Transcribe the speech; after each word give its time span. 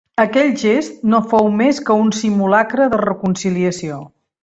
Aquell 0.21 0.47
gest 0.61 1.03
no 1.11 1.19
fou 1.35 1.51
més 1.61 1.81
que 1.91 1.99
un 2.07 2.11
simulacre 2.23 2.89
de 2.97 3.01
reconciliació. 3.07 4.03